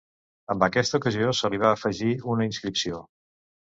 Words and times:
Amb 0.53 0.65
aquesta 0.67 1.01
ocasió 1.03 1.35
se 1.43 1.53
li 1.55 1.63
va 1.67 1.71
afegir 1.79 2.11
una 2.37 2.53
inscripció. 2.53 3.09